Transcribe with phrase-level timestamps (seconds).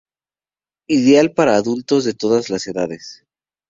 [0.87, 3.23] Ideal para adultos de todas las edades.